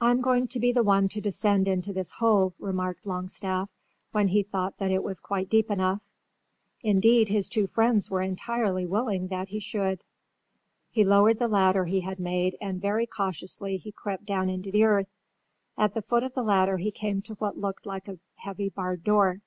[0.00, 3.68] "I'm going to be the one to descend into this hole," remarked Longstaff
[4.10, 6.00] when he thought that it was quite deep enough.
[6.80, 10.02] Indeed his two friends were entirely willing that he should.
[10.90, 14.84] He lowered the ladder he had made and very cautiously he crept down into the
[14.84, 15.08] earth.
[15.76, 19.04] At the foot of the ladder he came to what looked like a heavy barred
[19.04, 19.42] door.